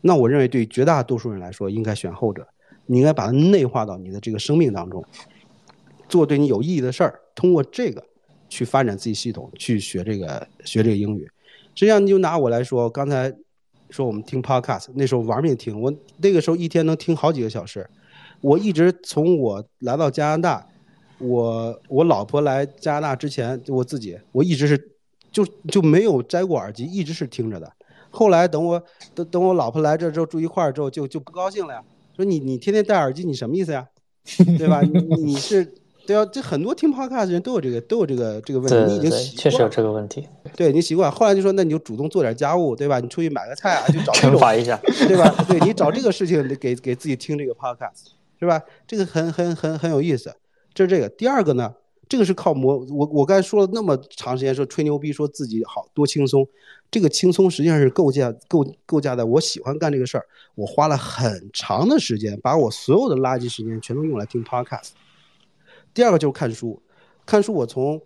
[0.00, 2.46] 那我认为对绝大多数人来说，应该选后者。
[2.86, 5.04] 你应该把它内化到你的这个生命当中，
[6.08, 8.04] 做对你有意义的事儿，通过这个
[8.48, 11.30] 去发展自己系统，去学这个学这个英语。
[11.74, 13.32] 实际上，你就拿我来说，刚才
[13.90, 17.88] 说我们听 podcast，那时候玩命听，我那个时候一天能听好几个小时。
[18.40, 20.66] 我一直从我来到加拿大。
[21.22, 24.92] 我我老婆来加拿大之前，我自己我一直是
[25.30, 27.72] 就就没有摘过耳机，一直是听着的。
[28.10, 28.82] 后来等我
[29.14, 31.82] 等等我老婆来这之后住一块儿之后，就就不高兴了呀，
[32.14, 33.86] 说你你天天戴耳机，你什么意思呀？
[34.58, 34.82] 对吧？
[34.82, 35.64] 你你是
[36.06, 40.28] 对啊，这很多听 podcast 的人都有这个都有这个这个问题，你已经习确实有这个问题。
[40.54, 43.00] 对你习惯，后来就说那你就主动做点家务，对吧？
[43.00, 45.28] 你出去买个菜啊，就找惩罚一下，对吧？
[45.48, 48.60] 对你找这个事情给给自己听这个 podcast，是吧？
[48.86, 50.34] 这个很很很很有意思。
[50.74, 51.74] 这是这个，第二个呢，
[52.08, 52.78] 这个是靠磨。
[52.90, 56.48] 我我刚才说了那么长时间，说吹牛逼，说自己好多轻松，
[56.90, 59.26] 这个轻松实际上是构架构构架的。
[59.26, 64.90] 我喜欢干这个事儿，我花了很长的时间，把我所有的垃圾时间全都用来听 podcast。
[65.92, 66.82] 第二个就是看书，
[67.26, 68.00] 看书我从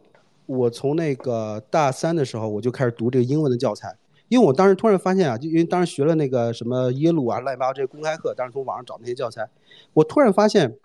[0.46, 3.96] 我从那个大三的时候我就开始读这个英文的教材，
[4.29, 9.48] 因为我当时突然发现啊，就因为当时学了那个什么耶鲁啊、乱七八这些公开课，当时从网上找那些教材，
[9.92, 10.76] 我突然发现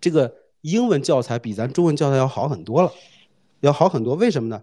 [0.00, 0.34] 这个。
[0.62, 2.92] 英文教材比咱中文教材要好很多了，
[3.60, 4.14] 要好很多。
[4.14, 4.62] 为什么呢？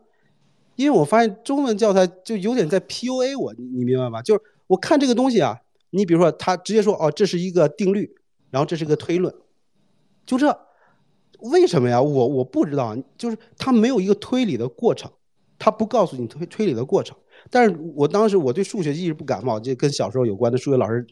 [0.76, 4.22] 因为我发现中文教材就有点在 PUA 我，你你明白吧？
[4.22, 5.58] 就是我看这个东西啊，
[5.92, 8.14] 你比如说他直接说哦，这是一个定律，
[8.52, 9.34] 然后这是个推论，
[10.26, 10.60] 就这，
[11.40, 12.02] 为什么呀？
[12.02, 15.10] 我我不知道，就是他没有一个推理的过程，
[15.58, 17.16] 他不告诉你推推理的过程。
[17.50, 21.06] 但是我当时我对数学一直不感冒，就跟小时候有关的数学老师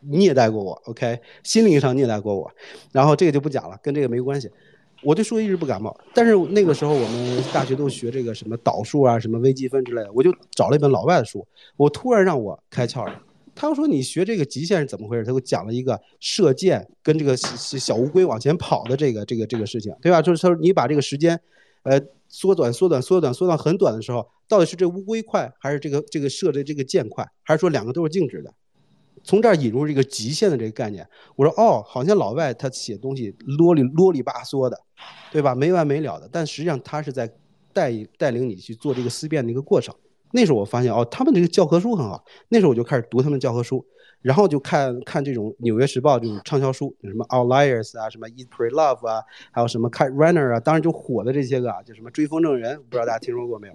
[0.00, 2.50] 虐待过我，OK，心灵上虐待过我。
[2.92, 4.50] 然后这个就不讲了，跟这个没关系。
[5.02, 11.46] 我对数学一直不感冒，但是那个时候我们大学都学这个什么导数啊、什么微积分之类的，我就找了一本老外的书。
[11.76, 13.20] 我突然让我开窍了，
[13.54, 15.24] 他说你学这个极限是怎么回事？
[15.24, 20.22] 他给我讲了一个射箭跟这个小乌龟往前跑的这个这个这个事情，对吧？
[20.22, 21.38] 就是他说你把这个时间，
[21.82, 28.54] 呃，缩短、缩短、缩短、缩到很短的时候，到底是这乌龟快，还是这个这个射的这个箭快，还是说两个都是静止的？
[29.24, 34.78] 从这儿引入这个极限的这个概念，我说哦，好像老外他写东西啰里啰里吧嗦的，
[35.32, 35.54] 对吧？
[35.54, 36.28] 没完没了的。
[36.30, 37.28] 但实际上他是在
[37.72, 39.92] 带带领你去做这个思辨的一个过程。
[40.32, 42.22] 那时候我发现哦，他们这个教科书很好。
[42.50, 43.84] 那时候我就开始读他们教科书，
[44.20, 53.74] 然后就看看这种《纽约时报》这种畅销书，什么《Outliers》啊，什么《Eat Pray Love》啊，还有什么《Kite Runner》啊，当然就火的这些个啊，就什么《追风筝人》，不知道大家听说过没有？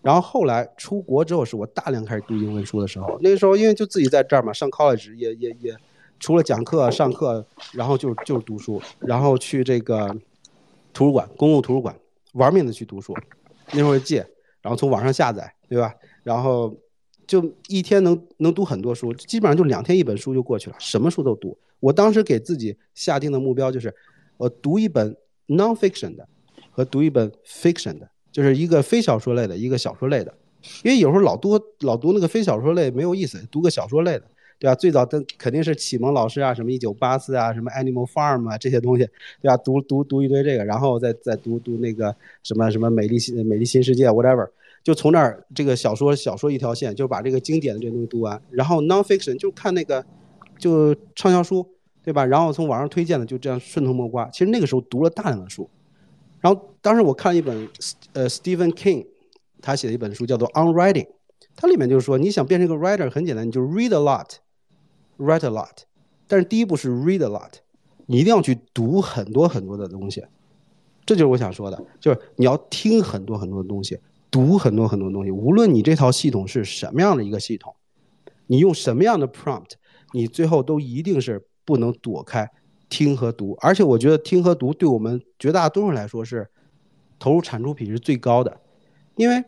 [0.00, 3.18] 然后后来出国之后，是我大量开始读英文书的时候。
[3.20, 5.76] 那时候因为就自己在这儿嘛，上 college 也也也，
[6.20, 10.16] 除了讲课上课，然后就就是读书，然后去这个
[10.94, 11.94] 图书馆，公共图书馆
[12.34, 13.14] 玩命的去读书。
[13.72, 14.18] 那时候借，
[14.62, 15.92] 然后从网上下载，对吧？
[16.22, 16.74] 然后
[17.26, 21.58] 就一天能能读很多书，基本上就两天一本书就过去了，什么书都读。
[21.80, 23.94] 我当时给自己下定的目标就是，
[24.36, 25.14] 我读一本
[25.48, 26.26] nonfiction 的，
[26.70, 28.08] 和读一本 fiction 的。
[28.38, 30.32] 就是一个非小说类的，一个小说类的，
[30.84, 34.22] 因为有时候老读老读那个非小说类没有意思，读个小说类的，
[34.60, 34.76] 对吧？
[34.76, 39.04] 最早的肯定是启蒙老师啊，什么一九八四啊，什么 Animal Farm 啊这些东西，
[39.42, 39.56] 对吧？
[39.56, 44.48] 读读读一堆这个，然后再再读读那个什么什么美丽新美丽新世界 whatever，
[44.84, 50.06] 就从那儿这个小说小说一条线，就把这个经典的这东西读完，然后 nonfiction 就看那个
[50.60, 51.66] 就畅销书，
[52.04, 52.24] 对吧？
[52.24, 55.68] 然后从网上推荐的就这样顺藤摸瓜，其实那个时候读了大量的书。
[56.40, 57.68] 然后当时我看了一本，
[58.12, 59.06] 呃，Stephen King，
[59.60, 61.04] 他写的一本书叫做《On Writing》，
[61.56, 65.82] 它里面就是说，你想变成一个 writer 很简单，你就 read a lot，write a lot。
[66.28, 67.52] 但是第一步是 read a lot，
[68.06, 70.24] 你一定要去读很多很多的东西。
[71.04, 73.98] 这就是我想说的，就是你要听很多很多的东西，
[74.30, 75.30] 读很多很多东西。
[75.30, 77.74] 无论你这套系统是什么样的一个系统，
[78.46, 79.72] 你用什么样的 prompt，
[80.12, 82.48] 你最后都一定是不能躲开。
[82.88, 86.48] 听和读，而且我觉得听和读对我们绝大多数来说是
[87.18, 88.60] 投入产出比是最高的，
[89.16, 89.44] 因为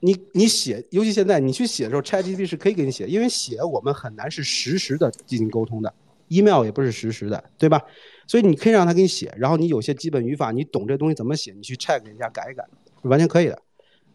[0.00, 5.92] 你你写，尤其现在你去写的时候，ChatGPT 是可以给你写，因为写我们很难是实时的进行沟通的
[6.28, 7.80] ，email 也不是实时的，对吧？
[8.26, 12.64] 所以你可以让他给你写，然后你有些基本语法，你懂这东西怎么写，你去 check 一下改一改，
[13.02, 13.60] 完全可以的。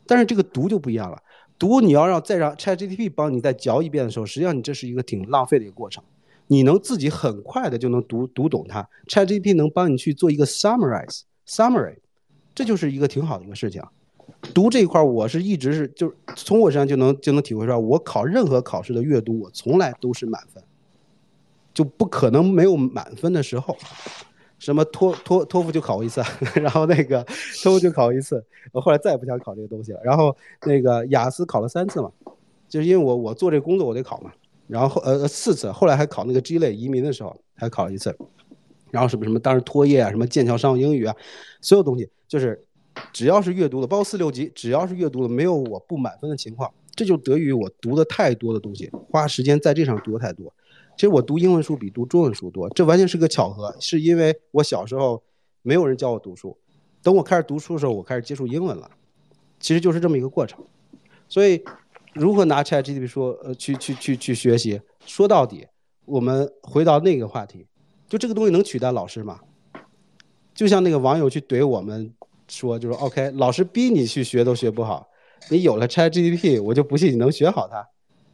[0.06, 1.22] 但是这个读就不一样了，
[1.60, 6.04] 读你要让再让 ChatGPT 帮你再嚼一遍的时候，实际上你这是一个挺浪费的一个过程。
[6.48, 11.98] 你能自己很快的就能读读懂它，ChatGPT 能帮你去做一个 summarize summary，
[12.56, 13.84] 这就是一个挺好的一个事情。
[14.54, 20.64] 读这一块，我是一直是就是从我身上就能就能体会出来，我考任何考试的阅读，我从来都是满分，
[21.74, 23.76] 就不可能没有满分的时候。
[24.60, 26.22] 什么托托托福就考过一次，
[26.60, 27.24] 然后那个
[27.62, 30.00] 托福就考过一次，我后来再也不想考这个东西了。
[30.04, 32.12] 然后那个雅思考了三次嘛，
[32.68, 34.32] 就是因为我我做这工作我得考嘛。
[34.67, 38.15] 然后呃四次，后来还考那个 G 类移民的时候还考了一次，
[38.91, 41.15] 然后什么什么当时托业啊，什么剑桥商务英语啊，
[41.62, 42.62] 所有东西就是
[43.13, 50.53] 只要是阅读的，包括四六级，只要是阅读的，没有我不满分的情况，这就得益于我读的太多的东西，花时间在这上读的太多。
[50.97, 55.23] 其实我读英文书比读中文书多，这完全是个巧合，是因为我小时候
[55.62, 56.58] 没有人教我读书，
[57.01, 58.91] 等我开始读书的时候，我开始接触英文了，
[59.62, 60.62] 其实就是这么一个过程，
[61.30, 61.63] 所以。
[62.17, 64.82] 如何拿 ChatGPT 说呃去去去去学习？
[65.06, 65.65] 说到底，
[66.06, 67.65] 我们回到那个话题，
[68.10, 69.39] 就这个东西能取代老师吗？
[70.53, 72.12] 就像那个网友去怼我们
[72.47, 75.08] 说，就是 OK，老师逼你去学都学不好，
[75.49, 77.88] 你有了 ChatGPT，我就不信你能学好它。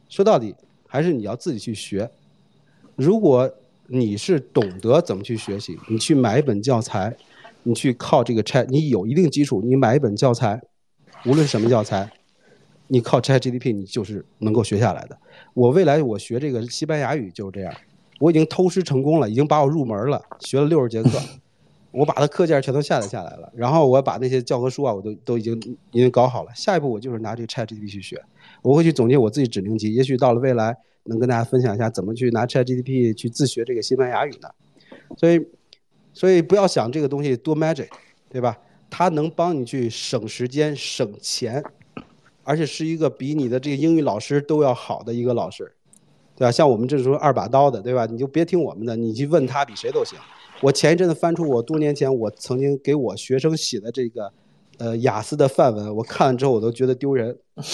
[0.08, 0.54] 说到底，
[0.86, 2.10] 还是你要自己去学。
[2.96, 3.50] 如果
[3.86, 7.14] 你是懂得怎么去学习，你去买一本教材，
[7.64, 10.60] 你去靠这个 Chat，你有一定基础，你买一本教材，
[11.26, 12.10] 无论什么教材。
[12.94, 15.18] 你靠 ChatGPT，你就是能够学下来的。
[15.52, 17.74] 我未来我学这个西班牙语就是这样，
[18.20, 21.18] 我已经偷师成功了，已经把我入门了，学了六十节课，
[21.90, 23.52] 我把它课件全都下载下来了。
[23.52, 26.52] 然后我把那些教科书啊，我都都已经已经搞好了。
[26.54, 28.22] 下一步我就是拿这个 ChatGPT 去学，
[28.62, 30.76] 我会去总结我自己指令集，也许到了未来
[31.06, 34.54] 能跟大家分享一下怎么去拿 ChatGPT 去自学这个西班牙语的。
[35.16, 35.44] 所以，
[36.12, 37.88] 所以不要想这个东西多 magic，
[38.28, 38.56] 对吧？
[38.88, 41.60] 它能帮你去省时间、省钱。
[42.44, 45.72] 而且是一个比你的这个英语老师都要好的一个老师，
[46.36, 46.52] 对吧？
[46.52, 48.06] 像我们这种二把刀的，对吧？
[48.06, 50.18] 你就别听我们的，你去问他，比谁都行。
[50.60, 54.32] 我前一阵子翻出我多年前我曾经给我学生写的这个，
[54.78, 57.36] 呃，雅思的范文，我看了之后我都觉得丢人。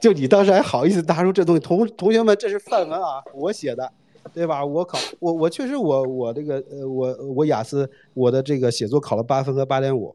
[0.00, 3.90] 就你当时还好意思拿出这东西，同同学们，这是范文啊，我写的，
[4.34, 4.64] 对吧？
[4.64, 10.14] 我考我我确实我我这个呃我我雅思我的这个写作考了八分和八点五，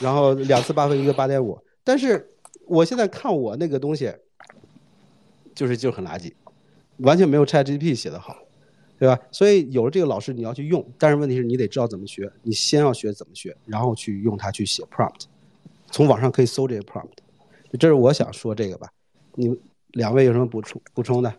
[0.00, 2.26] 然后两次八分一个八点五，但是
[2.66, 4.12] 我现在看我那个东西，
[5.54, 6.32] 就是就很垃圾，
[6.98, 8.36] 完全没有 ChatGPT 写的好，
[8.98, 9.20] 对吧？
[9.30, 15.26] 所以有了这个老师你要去用，但是问题是你得知道怎么学，你先要学怎么学，然后去用它去写 prompt，
[15.90, 17.18] 从网上可以搜这些 prompt。
[17.78, 18.88] 这是我想说这个吧，
[19.34, 21.34] 你们两位有什么补充补充的？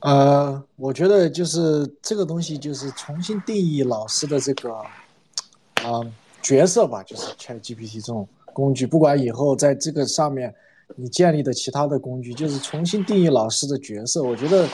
[0.00, 6.00] 呃，我觉得就是这个东西就是重新定义老师的这个啊
[6.42, 10.54] 角色吧，就是 ChatGPT 这种工具，不管以后在这个上面
[10.96, 14.22] 你建立的其他的工具，就是重新定义老师的角色。
[14.22, 14.68] 我觉得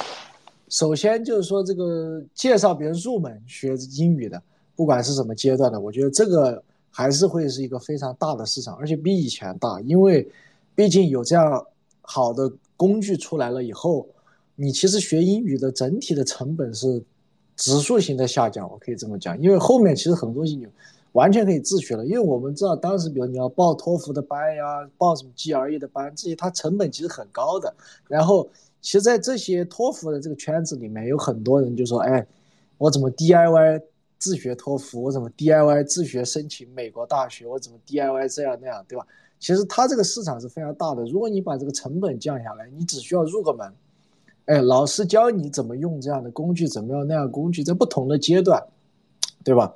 [0.69, 4.43] 首先就是说这个介绍别人入门学英语的，
[4.77, 6.62] 不管是什么阶段的，我觉得这个。
[6.91, 10.27] 还是会是一个非常大的市场，而且比以前大，因为
[10.75, 11.64] 毕竟有这样
[12.01, 14.09] 好的工具出来了以后，
[14.57, 17.01] 你其实学英语的整体的成本是
[17.55, 19.41] 指数型的下降，我可以这么讲。
[19.41, 20.67] 因为后面其实很多东西
[21.12, 27.75] 完全可以自学了，因为我们知道当时，比如你要报托福的班呀，报什么 GRE 的班，这些它成本其实很高的。
[28.07, 28.49] 然后，
[28.81, 32.27] 其实，在这些托福的这个圈子里面，有很多人就说：“哎，
[32.77, 33.83] 我怎么 DIY？”
[34.21, 37.47] 自学托福，我怎么 DIY 自学申请美国大学？
[37.47, 39.07] 我怎么 DIY 这样那样，对吧？
[39.38, 41.05] 其实它这个市场是非常大的。
[41.05, 43.73] 如果你把这个成本降下来，你只需要入个门，
[44.47, 48.61] 哎，老师教你怎么用这样的工具，怎么样那样工具，在不同的阶段，
[49.44, 49.73] 对吧？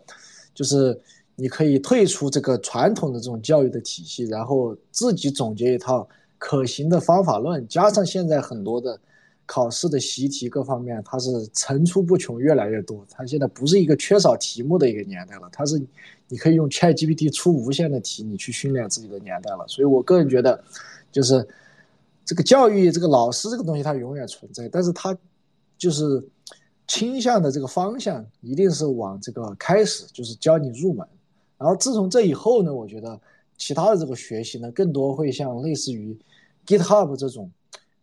[0.52, 1.00] 就是
[1.34, 8.98] 你可以退出这个传统的这种教育的体系，然后自己总结一套可行的方法论，加上现在很多的。
[9.44, 13.04] 考试的习题各方面，它是层出不穷，越来越多。
[13.10, 15.82] 它现在不是一个缺少题目的一个年代了，它是
[16.28, 19.66] 你可以用 ChatGPT 出无限的题，你去训练自己的年代了。
[19.66, 20.62] 所以我个人觉得，
[21.10, 21.46] 就是
[22.24, 25.14] 这个教育这个老师这个东西它永远存在，但是它
[25.76, 26.24] 就是
[26.86, 31.06] 倾向的这个方向一定是往这个开始，就是教你入门。
[31.62, 33.18] 然后自从这以后呢，我觉得
[33.56, 36.18] 其他的这个学习呢，更多会像类似于
[36.66, 37.50] GitHub 这种。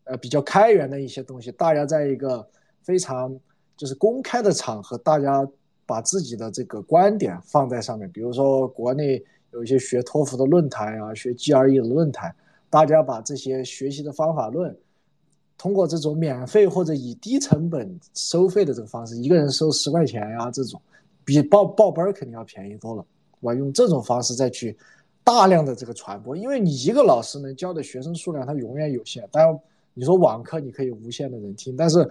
[0.06, 2.44] 呃，比较开源的一些东西，大家在一个
[2.82, 3.40] 非常
[3.78, 5.48] 就是公开的场合，大家
[5.86, 8.12] 把自己的这个观点放在上面。
[8.12, 12.34] 比如说，国内有一些学托福的论坛啊，学 GRE 的论坛，
[12.72, 14.76] 大家把这些学习的方法论，
[15.60, 20.82] 通过这种免费或者以低成本收费的这个方式，一个人收十块钱呀，这种
[21.24, 23.06] 比报报班肯定要便宜多了，
[23.40, 23.54] 我？
[23.54, 24.78] 用这种方式再去
[25.24, 29.60] 大量的这个传播，因为你一个老师能教的学生数量，它永远有限，但。
[29.96, 32.08] 你说网课你可以无限的人听，但是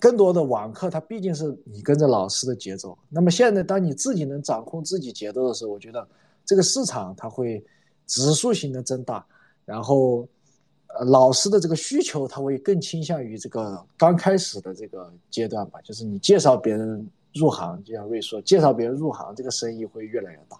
[0.00, 2.96] 更多的网课它毕竟是你跟着老师的节奏。
[3.10, 6.08] 那么现在当你自己能掌控自己节奏的时候，我觉得
[6.46, 7.62] 这个市场它会
[8.06, 9.26] 指数型的增大，
[9.66, 10.26] 然后
[10.94, 20.58] 呃老师的这个需求它会更倾向于这个刚开始的这个阶段吧，就是你介绍别人入行，就像瑞说，介绍别人入行这个生意会越来越大。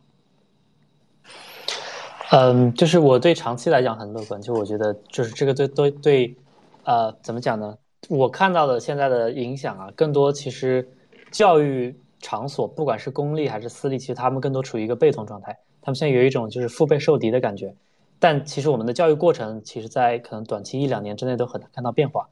[2.30, 6.37] 嗯，就是我对长期来讲很乐观，就我觉得就是这个对对对，
[6.85, 7.76] 呃，怎么讲呢？
[8.08, 10.88] 我看到的现在的影响啊，更多其实
[11.30, 17.74] 教育场所，不管是公立还是私立，其实他们更多处于一个被动状态，他们现在有一种就是腹背受敌的感觉。
[18.18, 22.28] 但其实我们的教育过程，其实在可能短期一两年之内都很难看到变化。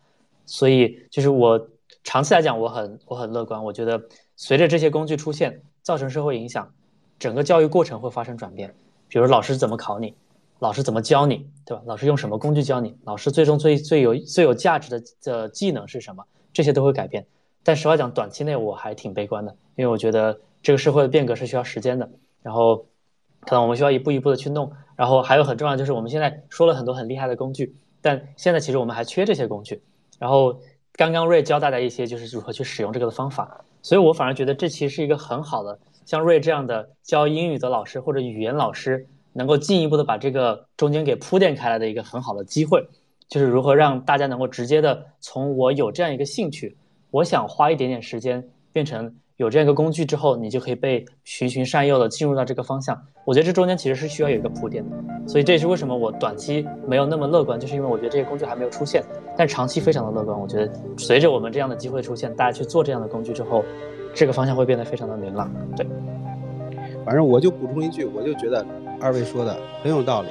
[0.46, 1.68] 所以就是我
[2.03, 4.00] 长期来讲，我很我很乐观，我觉得
[4.42, 6.72] 随着这些工具出现，造成社会影响，
[7.18, 8.74] 整个教育过程会发生转变。
[9.07, 10.14] 比如老师怎么考你，
[10.61, 11.83] 老师怎么教你，对吧？
[11.85, 12.96] 老师用什么工具教你？
[13.05, 16.24] 老师最终最最有最有价值的的技能是什么？
[16.55, 17.26] 这些都会改变。
[17.62, 22.11] 但实话讲，短期内我还挺悲观的，因为我觉得这个社会的变革是需要时间的。
[22.42, 22.87] 然后，
[23.40, 24.72] 可能我们需要一步一步的去弄。
[24.96, 29.83] 然后还有很重要就是，我们现在说了很多很厉害的工具，但现在其实我们还缺这些工具。
[30.18, 30.59] 然后
[30.92, 35.79] 刚刚瑞教大家一些就是如何去使用这个的方法，所以我反而觉得这其实是一个很好的。
[36.05, 42.85] 像瑞这样的教英语的老师或者语言老师，能够进一步的把这个中间给铺垫开来的一个很好的机会，
[43.28, 46.76] 就是如何让大家能够直接的从我有这样一个兴趣，
[47.11, 53.01] 我想花一点点时间，变成有这样一个工具之后，你就可以被循循善诱的进入到这个方向。
[53.24, 59.03] 我觉得这中间其实是需要有一个铺垫的，所以这也是为什么我短期没有那么乐观，就是因为我觉得这些工具还没有出现，
[59.38, 60.38] 但长期非常的乐观。
[60.38, 63.64] 我觉得随着我们这样的机会出现，大家去做这样的工具之后。
[64.12, 65.86] 这个方向会变得非常的明朗，对。
[67.05, 68.66] 反正我就补充一句，我就觉得
[69.01, 70.28] 二位说的很有道理。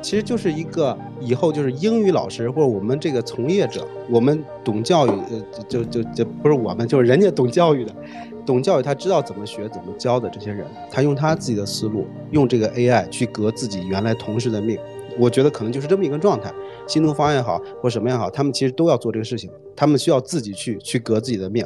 [0.00, 7.92] 其实就是一个以后就是英语老师或者我们这个从业者，我们懂教育，呃，就就就不是我们，就是人家懂教育的，
[8.46, 14.78] 懂教育他知道怎么学怎么教的这些人，他用他自己的思路，用这个 AI 去革自己原来同事的命。
[15.18, 16.52] 我觉得可能就是这么一个状态，
[16.86, 21.64] 新东方也好，或什么也好，他们其实都要做这个事情，他们需要自己去去革自己的命。